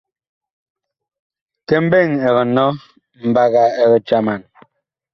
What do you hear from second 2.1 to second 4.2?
ɛg nɔ, mbaga ɛg.